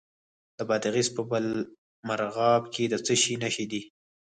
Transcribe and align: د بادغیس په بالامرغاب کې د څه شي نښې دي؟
د 0.57 0.59
بادغیس 0.69 1.07
په 1.15 1.21
بالامرغاب 1.29 2.63
کې 2.73 2.83
د 2.89 2.95
څه 3.05 3.13
شي 3.21 3.33
نښې 3.41 3.65
دي؟ 3.71 3.81